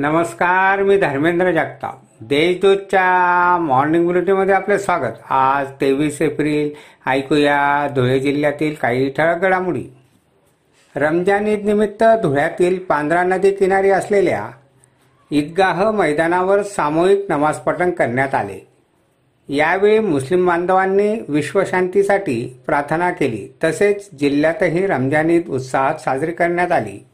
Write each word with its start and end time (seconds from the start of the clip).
नमस्कार 0.00 0.82
मी 0.82 0.98
धर्मेंद्र 0.98 1.50
जगताप. 1.50 1.94
देशदूतच्या 2.20 3.58
मॉर्निंग 3.58 4.06
बुलेटिनमध्ये 4.06 4.54
आपले 4.54 4.78
स्वागत. 4.78 5.32
आज 5.32 5.66
तेवीस 5.80 6.22
एप्रिल 6.22 6.70
ऐकूया 7.10 7.88
धुळे 7.94 8.20
जिल्ह्यातील 8.20 8.74
काही 8.74 9.10
ठळक 9.10 9.36
घडामोडी. 9.36 9.84
रमजान 10.96 11.46
ईद 11.46 11.64
निमित्त 11.64 12.04
धुळ्यातील 12.22 12.78
पांढरा 12.78 13.22
नदी 13.22 13.50
किनारी 13.50 13.90
असलेल्या 13.90 14.50
ईदगाह 15.30 15.90
मैदानावर 15.90 16.62
सामूहिक 16.62 17.26
नमाज 17.28 17.56
पठण 17.56 17.90
करण्यात 17.90 18.34
आले. 18.34 18.68
यावेळी 19.48 19.98
मुस्लिम 19.98 20.46
बांधवांनी 20.46 21.24
विश्वशांतीसाठी 21.28 22.60
प्रार्थना 22.66 23.10
केली. 23.10 23.54
तसेच 23.64 24.10
जिल्ह्यातही 24.20 24.86
रमजान 24.86 25.30
ईद 25.30 25.48
उत्साहात 25.48 25.94
साजरी 25.94 26.32
करण्यात 26.32 26.72
आली. 26.72 27.06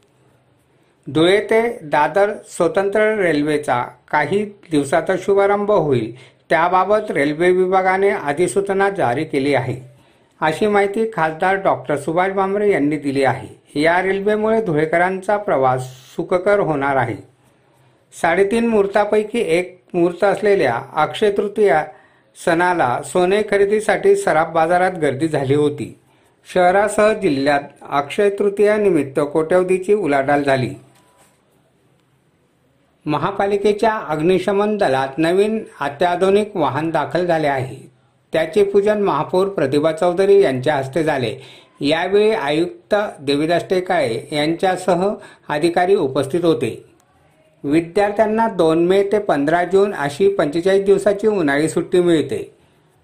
धुळे 1.13 1.41
ते 1.41 1.79
दादर 1.81 2.33
स्वतंत्र 2.49 3.15
रेल्वेचा 3.15 3.85
काही 4.11 4.45
दिवसातच 4.71 5.25
शुभारंभ 5.25 5.71
होईल. 5.71 6.15
त्याबाबत 6.49 7.11
रेल्वे 7.11 7.51
विभागाने 7.51 8.09
अधिसूचना 8.09 8.89
जारी 8.89 9.23
केली 9.23 9.53
आहे. 9.53 9.75
अशी 10.41 10.67
माहिती 10.67 11.11
खासदार 11.13 11.55
डॉक्टर 11.55 11.97
सुभाष 11.97 12.31
भामरे 12.31 12.71
यांनी 12.71 12.97
दिली 12.97 13.23
आहे. 13.23 13.81
या 13.81 14.01
रेल्वेमुळे 14.01 14.61
धुळेकरांचा 14.61 15.37
प्रवास 15.37 15.83
सुखकर 15.85 16.59
होणार 16.59 16.95
आहे. 16.95 17.15
साडेतीन 18.21 18.67
मुहूर्तापैकी 18.67 19.39
एक 19.39 19.81
मुहूर्त 19.93 20.23
असलेल्या 20.23 20.81
अक्षय 20.95 21.31
तृतीया 21.31 21.85
सणाला 22.45 23.01
सोने 23.05 23.41
खरेदीसाठी 23.51 24.15
सराफ 24.15 24.47
बाजारात 24.47 24.91
गर्दी 24.91 25.27
झाली 25.27 25.55
होती. 25.55 25.99
शहरासह 26.53 27.13
जिल्ह्यात 27.13 27.61
अक्षय 27.89 28.29
तृतीयानिमित्त 28.29 29.19
कोट्यवधीची 29.19 29.93
उलाढाल 29.93 30.43
झाली. 30.43 30.69
महापालिकेच्या 33.07 33.91
अग्निशमन 34.09 34.75
दलात 34.77 35.17
नवीन 35.17 35.59
अत्याधुनिक 35.81 36.55
वाहन 36.57 36.89
दाखल 36.89 37.25
झाले 37.25 37.47
आहे. 37.47 37.75
त्याचे 38.33 38.63
पूजन 38.63 39.01
महापौर 39.01 39.47
प्रतिभा 39.47 39.91
चौधरी 39.91 40.41
यांच्या 40.41 40.75
हस्ते 40.75 41.03
झाले. 41.03 41.33
यावेळी 41.81 42.31
आयुक्त 42.31 42.95
देवीदास 43.19 43.65
टेकाळे 43.69 44.27
यांच्यासह 44.31 45.07
अधिकारी 45.49 45.95
उपस्थित 45.95 46.45
होते. 46.45 46.83
विद्यार्थ्यांना 47.63 48.47
दोन 48.47 48.85
मे 48.85 49.01
ते 49.11 49.19
पंधरा 49.19 49.63
जून 49.63 49.93
अशी 49.93 50.29
पंचेचाळीस 50.29 50.85
दिवसाची 50.85 51.27
उन्हाळी 51.27 51.69
सुट्टी 51.69 51.99
मिळते. 51.99 52.53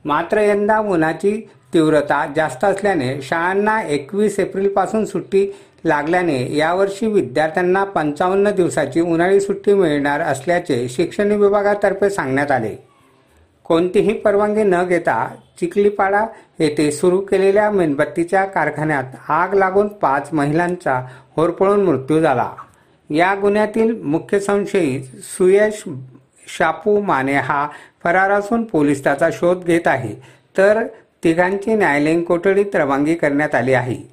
मात्र 0.05 0.41
यंदा 0.41 0.79
उन्हाची 0.79 1.35
तीव्रता 1.73 2.25
जास्त 2.35 2.65
असल्याने 2.65 3.21
शाळांना 3.21 3.81
एकवीस 3.81 4.39
एप्रिलपासून 4.39 5.05
सुट्टी 5.05 5.47
लागल्याने 5.85 6.55
यावर्षी 6.55 7.07
विद्यार्थ्यांना 7.07 7.83
पंचावन्न 7.83 8.51
दिवसाची 8.51 9.01
उन्हाळी 9.01 9.39
सुट्टी 9.39 9.73
मिळणार 9.73 10.21
असल्याचे 10.21 10.89
शिक्षण 10.89 11.31
विभागातर्फे 11.31 12.09
सांगण्यात 12.09 12.51
आले. 12.51 12.75
कोणतीही 13.63 14.13
परवानगी 14.13 14.63
न 14.63 14.83
घेता 14.83 15.35
चिखलीपाडा 15.59 16.25
येथे 16.59 16.91
सुरू 16.91 17.19
केलेल्या 17.21 17.71
मेणबत्तीच्या 17.71 18.45
कारखान्यात 18.45 19.03
आग 19.29 19.53
लागून 19.53 19.87
पाच 19.87 20.29
महिलांचा 20.33 21.07
होरपळून 21.35 21.83
मृत्यू 21.83 22.19
झाला. 22.19 22.51
या 23.09 23.35
गुन्ह्यातील 23.35 24.01
मुख्य 24.01 24.39
संशयित 24.39 25.01
सुयश 25.23 25.83
शापू 26.47 27.01
माने 27.01 27.33
हा 27.33 27.67
फरार 28.03 28.31
असून 28.31 28.63
पोलीस 28.63 29.03
त्याचा 29.03 29.29
शोध 29.33 29.63
घेत 29.63 29.87
आहे. 29.87 30.15
तर 30.57 30.83
तिघांची 31.23 31.73
न्यायालयीन 31.73 32.23
कोठडीत 32.23 32.75
रवानगी 32.75 33.15
करण्यात 33.15 33.55
आली 33.55 33.73
आहे. 33.73 34.12